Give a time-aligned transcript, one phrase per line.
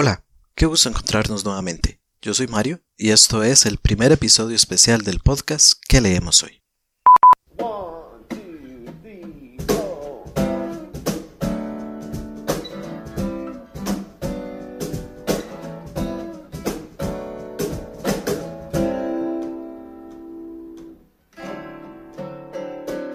[0.00, 0.22] Hola,
[0.54, 2.00] qué gusto encontrarnos nuevamente.
[2.22, 6.62] Yo soy Mario y esto es el primer episodio especial del podcast que leemos hoy.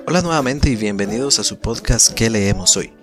[0.05, 2.93] Hola nuevamente y bienvenidos a su podcast ¿Qué leemos hoy?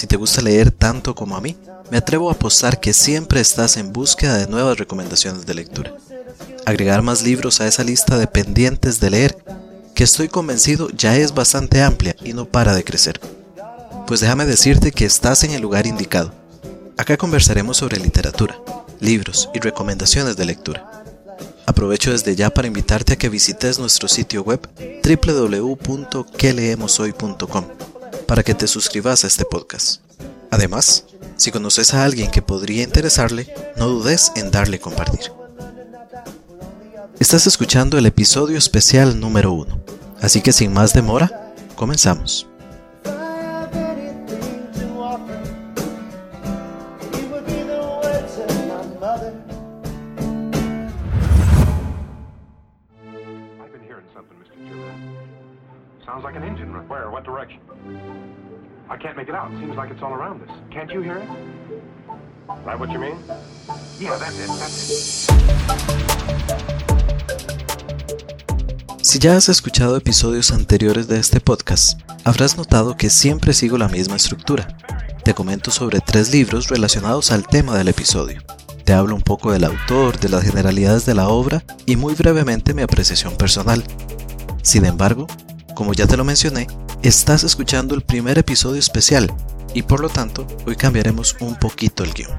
[0.00, 1.58] Si te gusta leer tanto como a mí,
[1.90, 5.94] me atrevo a apostar que siempre estás en búsqueda de nuevas recomendaciones de lectura.
[6.64, 9.36] Agregar más libros a esa lista de pendientes de leer,
[9.94, 13.20] que estoy convencido ya es bastante amplia y no para de crecer.
[14.06, 16.32] Pues déjame decirte que estás en el lugar indicado.
[16.96, 18.58] Acá conversaremos sobre literatura,
[19.00, 21.04] libros y recomendaciones de lectura.
[21.66, 24.66] Aprovecho desde ya para invitarte a que visites nuestro sitio web
[25.04, 27.64] www.queleemoshoy.com
[28.30, 30.02] para que te suscribas a este podcast.
[30.52, 31.04] Además,
[31.36, 35.32] si conoces a alguien que podría interesarle, no dudes en darle compartir.
[37.18, 39.80] Estás escuchando el episodio especial número 1,
[40.20, 42.46] así que sin más demora, comenzamos.
[56.20, 56.68] Sounds like an engine.
[56.88, 57.08] Where?
[57.10, 57.60] What direction?
[58.90, 59.50] I can't make it out.
[59.58, 60.50] Seems like it's all around us.
[60.70, 61.28] Can't you hear it?
[62.66, 63.16] That what you mean?
[63.98, 64.48] Yeah, that's it.
[64.48, 65.34] That's it.
[69.02, 73.88] Si ya has escuchado episodios anteriores de este podcast, habrás notado que siempre sigo la
[73.88, 74.76] misma estructura.
[75.24, 78.42] Te comento sobre tres libros relacionados al tema del episodio.
[78.84, 82.74] Te hablo un poco del autor, de las generalidades de la obra y muy brevemente
[82.74, 83.82] mi apreciación personal.
[84.62, 85.26] Sin embargo,
[85.80, 86.66] como ya te lo mencioné,
[87.02, 89.32] estás escuchando el primer episodio especial
[89.72, 92.38] y por lo tanto hoy cambiaremos un poquito el guion.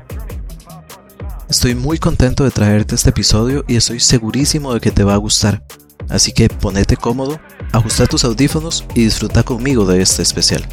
[1.50, 5.18] Estoy muy contento de traerte este episodio y estoy segurísimo de que te va a
[5.18, 5.64] gustar,
[6.08, 7.40] así que ponete cómodo,
[7.72, 10.64] ajusta tus audífonos y disfruta conmigo de este especial.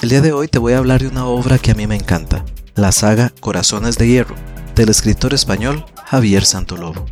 [0.00, 1.96] El día de hoy te voy a hablar de una obra que a mí me
[1.96, 2.42] encanta,
[2.74, 4.34] la saga Corazones de Hierro,
[4.74, 7.04] del escritor español Javier Santolobo.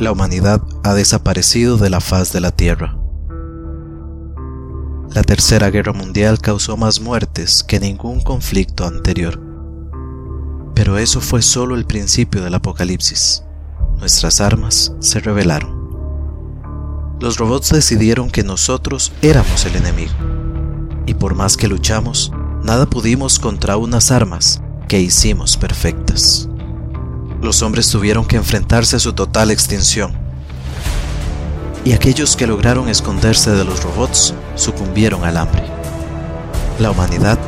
[0.00, 2.96] La humanidad ha desaparecido de la faz de la Tierra.
[5.14, 9.40] La Tercera Guerra Mundial causó más muertes que ningún conflicto anterior.
[10.74, 13.42] Pero eso fue solo el principio del apocalipsis.
[13.98, 15.78] Nuestras armas se rebelaron.
[17.20, 20.14] Los robots decidieron que nosotros éramos el enemigo.
[21.06, 22.32] Y por más que luchamos,
[22.62, 26.49] nada pudimos contra unas armas que hicimos perfectas
[27.40, 30.12] los hombres tuvieron que enfrentarse a su total extinción.
[31.84, 35.64] Y aquellos que lograron esconderse de los robots sucumbieron al hambre.
[36.78, 37.38] La humanidad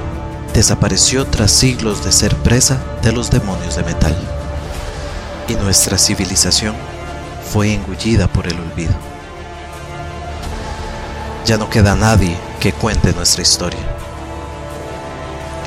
[0.54, 4.16] desapareció tras siglos de ser presa de los demonios de metal.
[5.48, 6.75] Y nuestra civilización
[7.52, 8.94] fue engullida por el olvido.
[11.44, 13.81] Ya no queda nadie que cuente nuestra historia.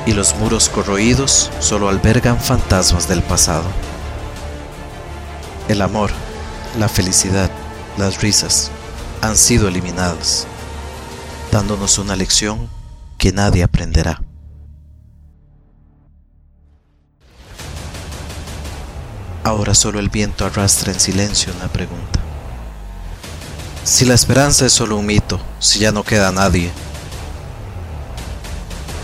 [0.06, 3.64] Y los muros corroídos solo albergan fantasmas del pasado.
[5.68, 6.12] El amor,
[6.78, 7.50] la felicidad,
[7.98, 8.70] las risas
[9.20, 10.46] han sido eliminadas,
[11.50, 12.68] dándonos una lección
[13.18, 14.22] que nadie aprenderá.
[19.42, 22.20] Ahora solo el viento arrastra en silencio una pregunta.
[23.82, 26.70] Si la esperanza es solo un mito, si ya no queda nadie,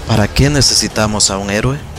[0.06, 1.92] ¿para qué necesitamos a un héroe?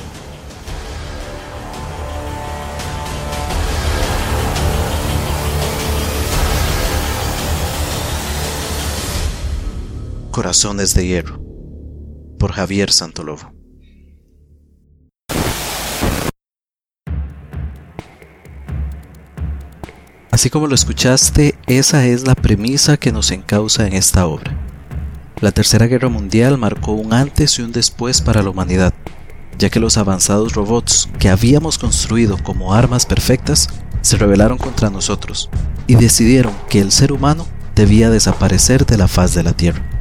[10.34, 11.40] Corazones de Hierro
[12.40, 13.54] por Javier Santolobo.
[20.32, 24.58] Así como lo escuchaste, esa es la premisa que nos encausa en esta obra.
[25.40, 28.96] La Tercera Guerra Mundial marcó un antes y un después para la humanidad,
[29.60, 33.70] ya que los avanzados robots que habíamos construido como armas perfectas
[34.02, 35.52] se rebelaron contra nosotros
[35.86, 37.46] y decidieron que el ser humano
[37.76, 39.93] debía desaparecer de la faz de la Tierra.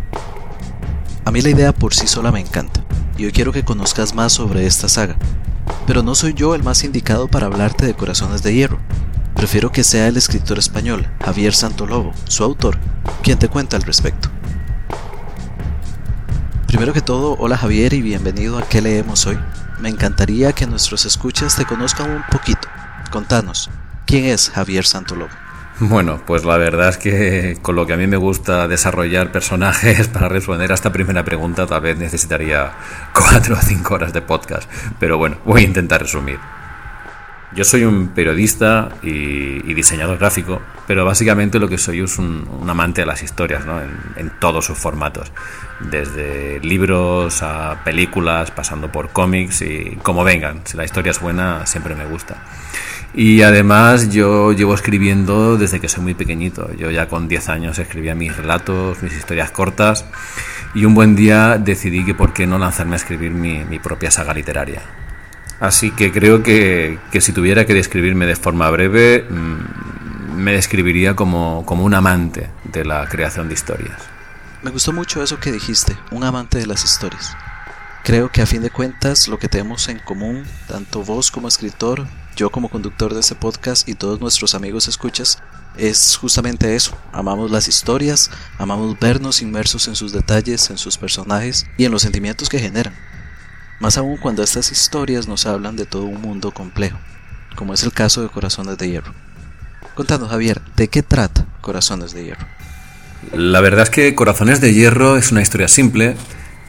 [1.25, 2.85] A mí la idea por sí sola me encanta,
[3.17, 5.17] y hoy quiero que conozcas más sobre esta saga.
[5.87, 8.81] Pero no soy yo el más indicado para hablarte de Corazones de Hierro.
[9.37, 12.77] Prefiero que sea el escritor español, Javier Santolobo, su autor,
[13.23, 14.31] quien te cuenta al respecto.
[16.67, 19.39] Primero que todo, hola Javier y bienvenido a ¿Qué leemos hoy?
[19.79, 22.67] Me encantaría que nuestros escuchas te conozcan un poquito.
[23.13, 23.71] Contanos,
[24.07, 25.42] ¿quién es Javier Santolobo?
[25.89, 30.07] Bueno, pues la verdad es que con lo que a mí me gusta desarrollar personajes
[30.09, 32.73] para responder a esta primera pregunta tal vez necesitaría
[33.13, 34.71] cuatro o cinco horas de podcast.
[35.01, 36.39] Pero bueno, voy a intentar resumir.
[37.55, 43.03] Yo soy un periodista y, diseñador gráfico, pero básicamente lo que soy es un, amante
[43.03, 43.81] de las historias, ¿no?
[43.81, 45.31] en, todos sus formatos,
[45.81, 50.63] desde libros a películas, pasando por cómics y como vengan.
[50.65, 52.43] Si la historia es buena, siempre me gusta.
[53.15, 56.73] Y además yo llevo escribiendo desde que soy muy pequeñito.
[56.75, 60.07] Yo ya con 10 años escribía mis relatos, mis historias cortas
[60.75, 64.11] y un buen día decidí que por qué no lanzarme a escribir mi, mi propia
[64.11, 64.83] saga literaria.
[65.63, 69.82] Así que creo que, si tuviera que describirme de forma breve, mm,
[70.33, 74.01] me describiría como, como un amante de la creación de historias.
[74.63, 77.37] Me gustó mucho eso que dijiste, un amante de las historias.
[78.05, 82.07] Creo que a fin de cuentas lo que tenemos en común, tanto vos como escritor,
[82.35, 85.43] yo como conductor de este podcast y todos nuestros amigos escuchas,
[85.77, 86.97] es justamente eso.
[87.13, 92.03] Amamos las historias, amamos vernos inmersos en sus detalles, en sus personajes y en los
[92.03, 92.95] sentimientos que generan
[93.83, 97.01] más aún cuando estas historias nos hablan de todo un mundo complejo,
[97.57, 99.13] como es el caso de Corazones de Hierro.
[99.95, 102.47] Contanos, Javier, ¿de qué trata Corazones de Hierro?
[103.35, 106.17] La verdad es que Corazones de Hierro es una historia simple,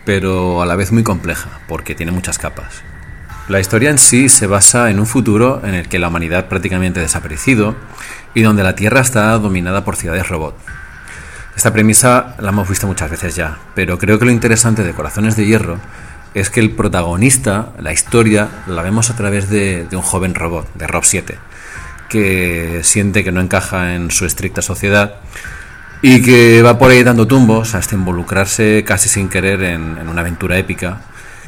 [0.05, 2.83] pero a la vez muy compleja, porque tiene muchas capas.
[3.47, 6.99] La historia en sí se basa en un futuro en el que la humanidad prácticamente
[6.99, 7.75] ha desaparecido
[8.33, 10.57] y donde la Tierra está dominada por ciudades robot.
[11.55, 15.37] Esta premisa la hemos visto muchas veces ya, pero creo que lo interesante de Corazones
[15.37, 15.79] de Hierro
[16.33, 20.87] es que el protagonista, la historia, la vemos a través de, un joven robot, de
[20.87, 21.37] Rob 7,
[22.13, 25.15] que siente que no encaja en su estricta sociedad
[26.03, 30.59] y que va por ahí dando tumbos hasta involucrarse casi sin querer en, una aventura
[30.59, 31.01] épica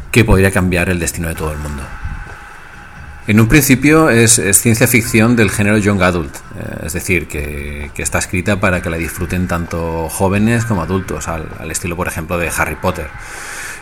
[0.10, 1.84] que podría cambiar el destino de todo el mundo.
[3.28, 8.18] En un principio es, ciencia ficción del género young adult, eh, es decir, que, está
[8.18, 12.76] escrita para que la disfruten tanto jóvenes como adultos, al, estilo, por ejemplo, de Harry
[12.76, 13.10] Potter.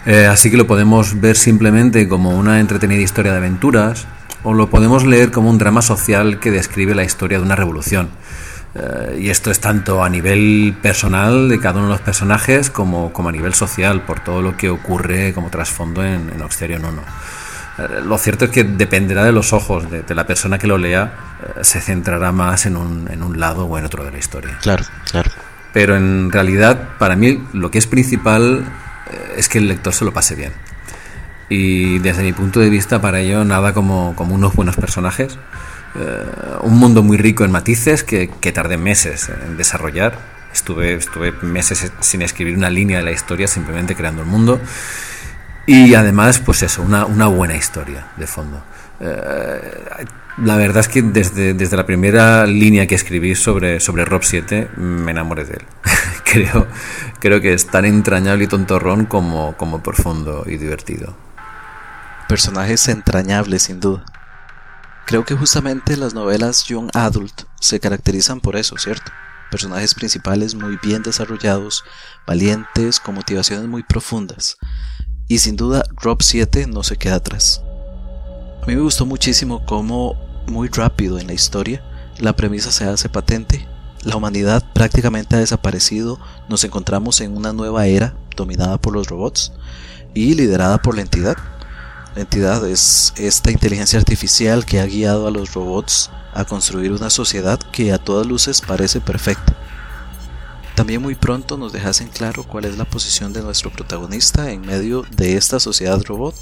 [0.05, 4.05] Eh, así que lo podemos ver simplemente como una entretenida historia de aventuras
[4.43, 8.09] o lo podemos leer como un drama social que describe la historia de una revolución.
[8.75, 13.13] Eh, y esto es tanto a nivel personal de cada uno de los personajes como,
[13.13, 17.01] como a nivel social por todo lo que ocurre como trasfondo en, en Oxterion 1.
[17.77, 20.77] Eh, lo cierto es que dependerá de los ojos de, de la persona que lo
[20.77, 21.13] lea,
[21.61, 24.57] se centrará más en un, en un lado o en otro de la historia.
[24.61, 25.29] Claro, claro.
[25.73, 28.63] Pero en realidad, para mí, lo que es principal
[29.11, 30.53] eh, es que el lector se lo pase bien.
[31.55, 35.37] Y desde mi punto de vista, para ello, nada como, como unos buenos personajes.
[35.93, 36.25] Eh,
[36.61, 40.17] un mundo muy rico en matices que, que tardé meses en desarrollar.
[40.51, 44.59] Estuve, estuve meses sin escribir una línea de la historia, simplemente creando el mundo.
[45.67, 48.63] Y además, pues eso, una, una buena historia de fondo.
[48.99, 50.05] Eh,
[50.37, 54.69] la verdad es que desde, desde la primera línea que escribí sobre, sobre Rob 7
[54.77, 55.65] me enamoré de él.
[56.23, 56.65] creo,
[57.19, 61.15] creo que es tan entrañable y tontorrón como, como profundo y divertido.
[62.27, 64.05] Personajes entrañables, sin duda.
[65.05, 69.11] Creo que justamente las novelas Young Adult se caracterizan por eso, ¿cierto?
[69.51, 71.83] Personajes principales muy bien desarrollados,
[72.25, 74.57] valientes, con motivaciones muy profundas.
[75.27, 77.61] Y sin duda Rob 7 no se queda atrás.
[78.61, 80.15] A mí me gustó muchísimo cómo
[80.47, 81.83] muy rápido en la historia
[82.19, 83.67] la premisa se hace patente.
[84.03, 89.53] La humanidad prácticamente ha desaparecido, nos encontramos en una nueva era dominada por los robots
[90.13, 91.37] y liderada por la entidad.
[92.15, 97.59] Entidad es esta inteligencia artificial que ha guiado a los robots a construir una sociedad
[97.59, 99.55] que a todas luces parece perfecta.
[100.75, 105.05] También muy pronto nos dejasen claro cuál es la posición de nuestro protagonista en medio
[105.15, 106.35] de esta sociedad robot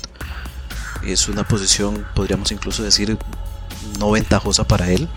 [1.03, 3.17] es una posición, podríamos incluso decir,
[3.99, 5.07] no ventajosa para él.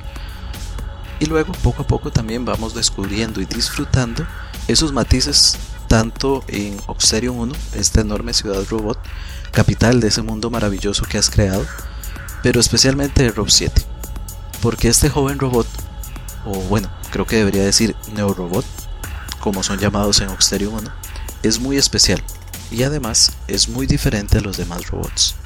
[1.20, 4.26] Y luego, poco a poco, también vamos descubriendo y disfrutando
[4.66, 5.56] esos matices
[5.94, 8.98] tanto en Oxterion 1, esta enorme ciudad robot,
[9.52, 11.64] capital de ese mundo maravilloso que has creado,
[12.42, 13.80] pero especialmente de Rob 7.
[14.60, 15.68] Porque este joven robot,
[16.46, 18.64] o bueno, creo que debería decir neorobot,
[19.38, 20.90] como son llamados en Oxterion 1,
[21.44, 22.20] es muy especial
[22.72, 25.36] y además es muy diferente a los demás robots.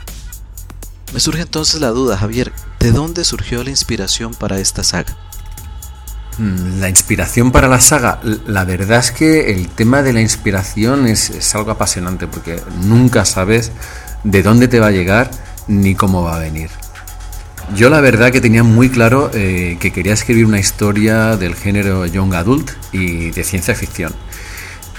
[1.13, 5.15] Me surge entonces la duda, Javier, ¿de dónde surgió la inspiración para esta saga?
[6.39, 11.09] Mm, la inspiración para la saga, la verdad es que el tema de la inspiración
[11.09, 13.73] es, algo apasionante porque nunca sabes
[14.23, 15.31] de dónde te va a llegar
[15.67, 16.71] ni cómo va a venir.
[17.75, 22.07] Yo la verdad que tenía muy claro eh, que quería escribir una historia del género
[22.07, 24.15] young adult y de ciencia ficción.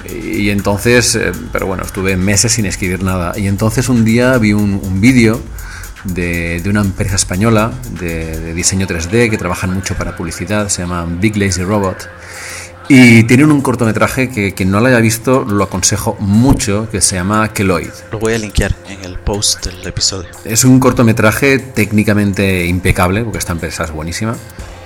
[0.08, 3.34] Y entonces, eh, pero bueno, estuve meses sin escribir nada.
[3.38, 5.42] Y entonces un día vi un vídeo
[6.04, 11.38] de, una empresa española de, diseño 3D que trabajan mucho para publicidad, se llaman Big
[11.38, 12.10] Lazy Robot.
[12.92, 17.18] Y tienen un cortometraje que quien no lo haya visto lo aconsejo mucho, que se
[17.18, 17.92] llama Keloid.
[18.12, 20.30] Lo voy a linkear en el post del episodio.
[20.44, 24.36] Es un cortometraje técnicamente impecable, porque esta empresa es buenísima.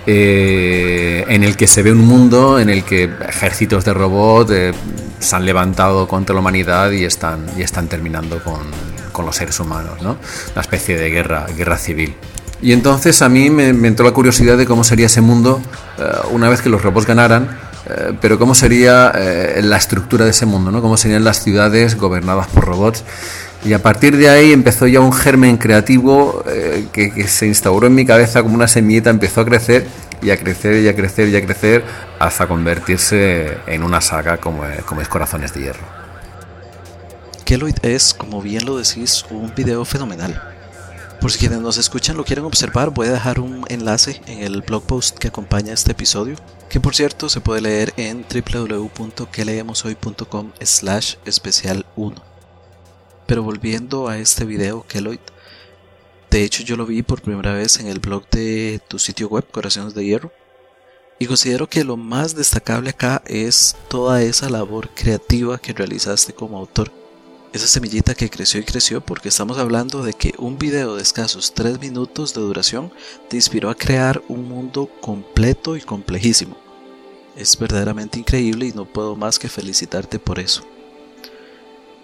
[0.05, 4.74] Eh, en el que se ve un mundo en el que ejércitos de robots eh,
[5.20, 8.63] se han levantado contra la humanidad y están, y están terminando con,
[9.13, 10.17] con los seres humanos, ¿no?
[10.51, 12.17] Una especie de guerra, guerra civil.
[12.63, 15.62] Y entonces a mí me, entró la curiosidad de cómo sería ese mundo
[16.00, 17.50] eh, una vez que los robots ganaran,
[17.89, 20.82] eh, pero cómo sería eh, la estructura de ese mundo, ¿no?
[20.82, 23.03] Cómo serían las ciudades gobernadas por robots.
[23.65, 26.43] Y a partir de ahí empezó ya un germen creativo
[26.91, 29.88] que, que, se instauró en mi cabeza como una semillita, empezó a crecer
[30.22, 31.84] y a crecer y a crecer y a crecer
[32.20, 36.02] hasta convertirse en una saga como, como es Corazones de Hierro.
[37.53, 40.41] Keloid es, como bien lo decís, un video fenomenal.
[41.22, 44.63] Por si quienes nos escuchan lo quieren observar, voy a dejar un enlace en el
[44.63, 46.36] blog post que acompaña este episodio,
[46.67, 52.15] que por cierto se puede leer en www.queleemoshoy.com slash especial 1.
[53.27, 55.19] Pero volviendo a este video, Keloid,
[56.31, 59.45] de hecho yo lo vi por primera vez en el blog de tu sitio web,
[59.51, 60.31] Corazones de Hierro,
[61.19, 66.57] y considero que lo más destacable acá es toda esa labor creativa que realizaste como
[66.57, 67.02] autor
[67.53, 71.53] esa semillita que creció y creció porque estamos hablando de que un video de escasos
[71.53, 72.91] 3 minutos de duración
[73.29, 76.57] te inspiró a crear un mundo completo y complejísimo.
[77.36, 80.63] Es verdaderamente increíble y no puedo más que felicitarte por eso.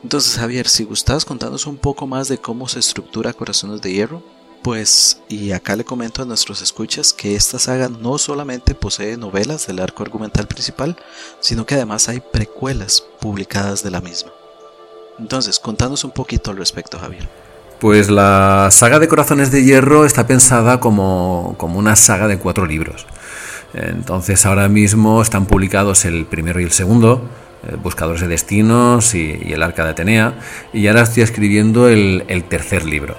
[0.03, 4.23] Entonces Javier, si gustas contarnos un poco más de cómo se estructura Corazones de Hierro,
[4.61, 9.65] pues, y acá le comento a nuestros escuchas que esta saga no solamente posee novelas
[9.65, 10.95] del arco argumental principal,
[11.39, 14.31] sino que además hay precuelas publicadas de la misma.
[15.19, 17.27] Entonces, contanos un poquito al respecto, Javier.
[17.79, 23.05] Pues la saga de Corazones de Hierro está pensada como, una saga de cuatro libros.
[23.73, 27.29] Entonces ahora mismo están publicados el primero y el segundo,
[27.67, 30.33] eh, Buscadores de Destinos y, el Arca de Atenea,
[30.73, 33.15] y ahora estoy escribiendo el, tercer libro.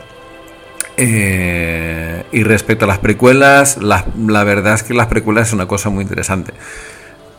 [0.99, 5.67] Eh, y respecto a las precuelas, la, la verdad es que las precuelas es una
[5.67, 6.53] cosa muy interesante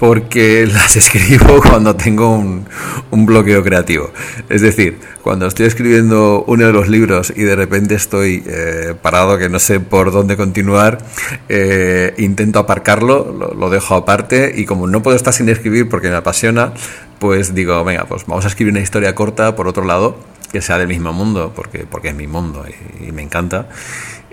[0.02, 2.66] porque las escribo cuando tengo un,
[3.12, 4.10] bloqueo creativo.
[4.50, 9.38] Es decir, cuando estoy escribiendo uno de los libros y de repente estoy eh, parado
[9.38, 10.98] que no sé por dónde continuar,
[11.50, 16.16] eh, intento aparcarlo, lo, dejo aparte y como no puedo estar sin escribir porque me
[16.16, 16.74] apasiona,
[17.20, 20.18] pues digo, venga, pues vamos a escribir una historia corta por otro lado
[20.52, 22.66] que sea del mismo mundo, porque, porque es mi mundo
[23.00, 23.68] y me encanta.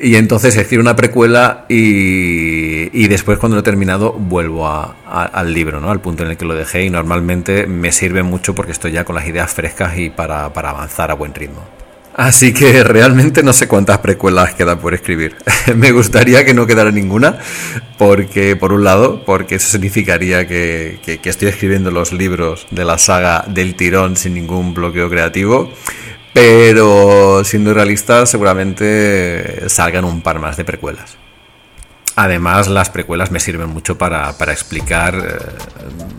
[0.00, 5.52] Y entonces escribo una precuela y, y, después cuando lo he terminado vuelvo a, al
[5.52, 5.90] libro, ¿no?
[5.90, 9.04] al punto en el que lo dejé y normalmente me sirve mucho porque estoy ya
[9.04, 11.62] con las ideas frescas y para, para avanzar a buen ritmo.
[12.18, 15.36] Así que realmente no sé cuántas precuelas quedan por escribir.
[15.76, 17.38] me gustaría que no quedara ninguna,
[17.96, 22.98] porque por un lado, porque eso significaría que, que, estoy escribiendo los libros de la
[22.98, 25.72] saga del tirón sin ningún bloqueo creativo
[26.32, 31.16] pero siendo realistas, seguramente salgan un par más de precuelas.
[32.16, 36.17] Además, las precuelas me sirven mucho para, explicar eh,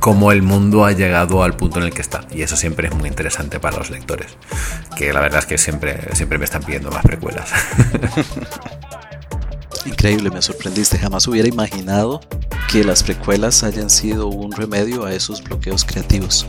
[0.00, 2.24] cómo el mundo ha llegado al punto en el que está.
[2.32, 4.36] Y eso siempre es muy interesante para los lectores.
[4.96, 7.50] Que la verdad es que siempre, siempre me están pidiendo más precuelas.
[9.86, 10.98] Increíble, me sorprendiste.
[10.98, 12.20] Jamás hubiera imaginado
[12.70, 16.46] que las precuelas hayan sido un remedio a esos bloqueos creativos.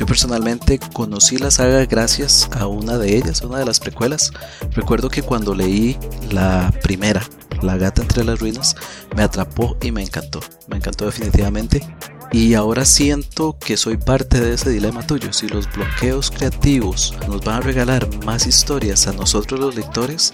[0.00, 4.32] Yo personalmente conocí la saga gracias a una de ellas, una de las precuelas.
[4.72, 5.98] Recuerdo que cuando leí
[6.32, 7.22] la primera,
[7.60, 8.76] La gata entre las ruinas,
[9.14, 10.40] me atrapó y me encantó.
[10.68, 11.86] Me encantó definitivamente.
[12.32, 15.34] Y ahora siento que soy parte de ese dilema tuyo.
[15.34, 20.32] Si los bloqueos creativos nos van a regalar más historias a nosotros los lectores,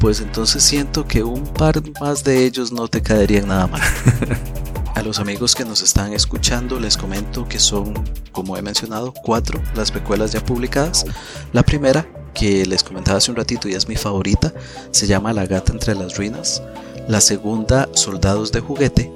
[0.00, 3.82] pues entonces siento que un par más de ellos no te caerían nada mal.
[4.94, 7.94] A los amigos que nos están escuchando les comento que son,
[8.30, 11.04] como he mencionado, cuatro las precuelas ya publicadas.
[11.52, 14.54] La primera, que les comentaba hace un ratito y es mi favorita,
[14.92, 16.62] se llama La gata entre las ruinas.
[17.08, 19.12] La segunda, Soldados de juguete.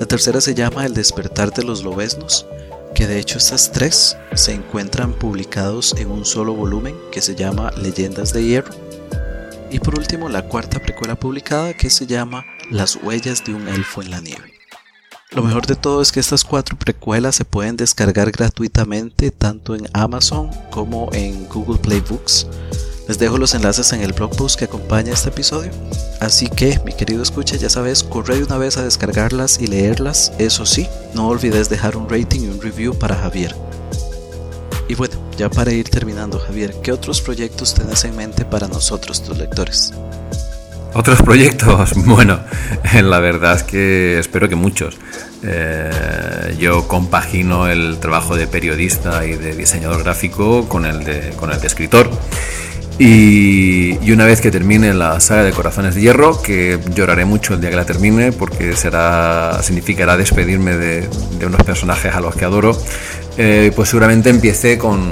[0.00, 2.44] La tercera se llama El despertar de los lobesnos,
[2.92, 7.70] que de hecho estas tres se encuentran publicados en un solo volumen que se llama
[7.76, 8.74] Leyendas de Hierro.
[9.70, 14.02] Y por último, la cuarta precuela publicada que se llama Las huellas de un elfo
[14.02, 14.59] en la nieve.
[15.32, 19.88] Lo mejor de todo es que estas cuatro precuelas se pueden descargar gratuitamente tanto en
[19.92, 22.48] Amazon como en Google Play Books.
[23.06, 25.70] Les dejo los enlaces en el blog post que acompaña este episodio.
[26.20, 30.32] Así que, mi querido escucha, ya sabes, corre una vez a descargarlas y leerlas.
[30.38, 33.54] Eso sí, no olvides dejar un rating y un review para Javier.
[34.88, 39.22] Y bueno, ya para ir terminando, Javier, ¿qué otros proyectos tenés en mente para nosotros,
[39.22, 39.92] tus lectores?
[40.92, 42.40] Otros proyectos, bueno,
[43.02, 44.98] la verdad es que espero que muchos.
[45.42, 51.52] Eh, yo compagino el trabajo de periodista y de diseñador gráfico con el de, con
[51.52, 52.10] el de escritor.
[52.98, 57.60] Y, una vez que termine la saga de Corazones de Hierro, que lloraré mucho el
[57.62, 61.08] día que la termine, porque será, significará despedirme de,
[61.46, 62.76] unos personajes a los que adoro,
[63.38, 65.08] eh, pues seguramente empiece con,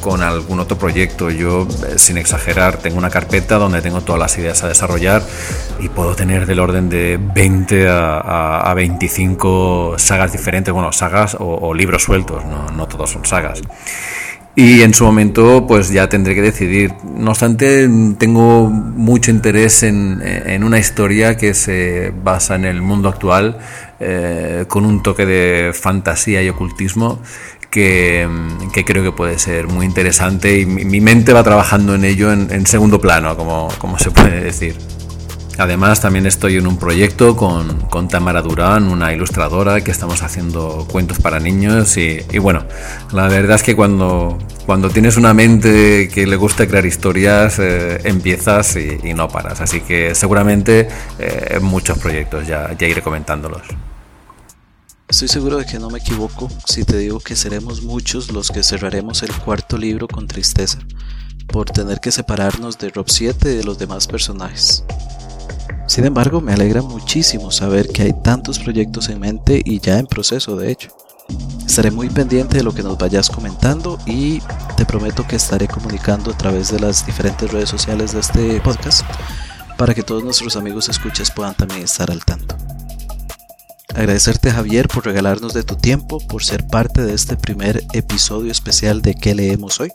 [0.00, 1.30] con algún otro proyecto.
[1.30, 5.22] Yo, eh, sin exagerar, tengo una carpeta donde tengo todas las ideas a desarrollar
[5.80, 12.02] y puedo tener del orden de 20 a, 25 sagas diferentes, bueno, sagas o, libros
[12.02, 13.60] sueltos, no, todos son sagas.
[14.54, 16.92] Y en su momento, pues ya tendré que decidir.
[17.04, 17.88] No obstante,
[18.18, 23.58] tengo mucho interés en, en una historia que se basa en el mundo actual,
[24.00, 27.20] eh, con un toque de fantasía y ocultismo
[27.70, 28.28] que,
[28.72, 32.66] que, creo que puede ser muy interesante y mi, mente va trabajando en ello en,
[32.66, 34.76] segundo plano, como, como se puede decir.
[35.58, 40.86] Además, también estoy en un proyecto con, con Tamara Durán, una ilustradora, que estamos haciendo
[40.88, 41.96] cuentos para niños.
[41.96, 42.64] Y, bueno,
[43.12, 48.00] la verdad es que cuando, cuando tienes una mente que le gusta crear historias, eh,
[48.04, 49.60] empiezas y, no paras.
[49.60, 50.86] Así que seguramente
[51.18, 53.62] eh, muchos proyectos, ya iré comentándolos.
[55.08, 58.62] Estoy seguro de que no me equivoco si te digo que seremos muchos los que
[58.62, 60.78] cerraremos el cuarto libro con tristeza
[61.46, 64.84] por tener que separarnos de Rob 7 y de los demás personajes.
[65.86, 70.06] Sin embargo, me alegra muchísimo saber que hay tantos proyectos en mente y ya en
[70.06, 70.90] proceso, de hecho.
[71.66, 74.40] Estaré muy pendiente de lo que nos vayas comentando y
[74.76, 79.06] te prometo que estaré comunicando a través de las diferentes redes sociales de este podcast
[79.78, 82.56] para que todos nuestros amigos escuchas puedan también estar al tanto.
[83.98, 89.02] Agradecerte Javier por regalarnos de tu tiempo, por ser parte de este primer episodio especial
[89.02, 89.90] de ¿Qué leemos hoy?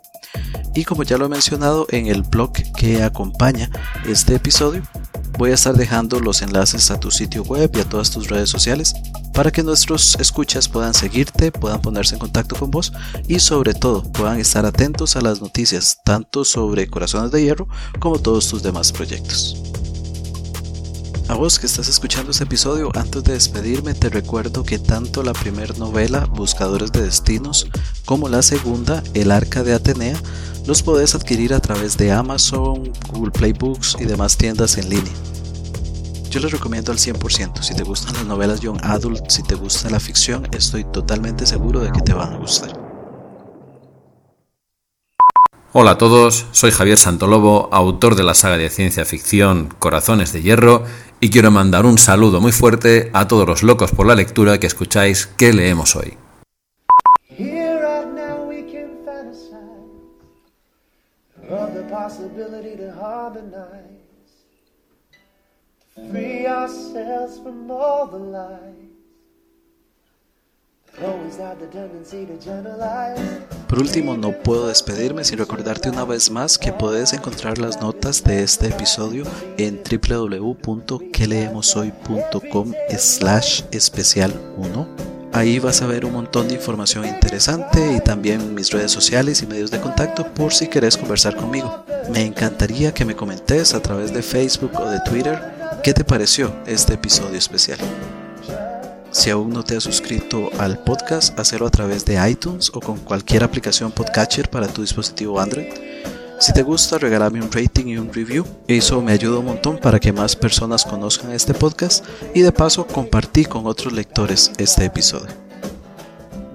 [0.75, 3.69] Y como ya lo he mencionado en el blog que acompaña
[4.05, 4.83] este episodio,
[5.37, 8.49] Voy a estar dejando los enlaces a tu sitio web y a todas tus redes
[8.49, 8.93] sociales
[9.33, 12.93] para que nuestros escuchas puedan seguirte, puedan ponerse en contacto con vos
[13.27, 17.67] y sobre todo puedan estar atentos a las noticias tanto sobre Corazones de Hierro
[17.99, 19.57] como todos tus demás proyectos.
[21.29, 25.31] A vos que estás escuchando este episodio, antes de despedirme te recuerdo que tanto la
[25.33, 27.67] primera novela, Buscadores de Destinos,
[28.03, 30.19] como la segunda, El Arca de Atenea,
[30.67, 35.13] los podés adquirir a través de Amazon, Google Play Books y demás tiendas en línea.
[36.29, 39.89] Yo les recomiendo al 100%, si te gustan las novelas young adult, si te gusta
[39.89, 42.82] la ficción, estoy totalmente seguro de que te van a gustar.
[45.75, 50.43] Hola a todos, soy Javier Santolobo, autor de la saga de ciencia ficción Corazones de
[50.43, 50.83] Hierro,
[51.19, 54.67] y quiero mandar un saludo muy fuerte a todos los locos por la lectura que
[54.67, 56.15] escucháis que leemos hoy.
[66.11, 68.82] free ourselves from all the lies.
[73.67, 78.23] Por último, no puedo despedirme sin recordarte una vez más que puedes encontrar las notas
[78.23, 79.25] de este episodio
[79.57, 87.99] en www.queleemoshoy.com slash especial 1 Ahí vas a ver un montón de información interesante y
[87.99, 91.83] también mis redes sociales y medios de contacto por si querés conversar conmigo.
[92.11, 95.41] Me encantaría que me comentes a través de Facebook o de Twitter
[95.81, 97.79] qué te pareció este episodio especial.
[99.13, 102.97] Si aún no te has suscrito al podcast, hazlo a través de iTunes o con
[102.97, 105.67] cualquier aplicación podcatcher para tu dispositivo Android.
[106.39, 108.43] Si te gusta, regálame un rating y un review.
[108.67, 112.87] Eso me ayuda un montón para que más personas conozcan este podcast y de paso
[112.87, 115.31] compartí con otros lectores este episodio.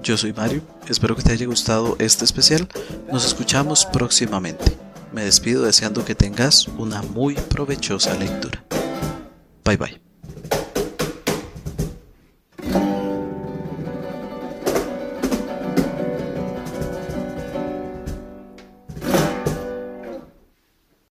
[0.03, 2.67] Yo soy Mario, espero que te haya gustado este especial.
[3.09, 4.77] Nos escuchamos próximamente.
[5.13, 8.63] Me despido deseando que tengas una muy provechosa lectura.
[9.63, 10.08] Bye bye.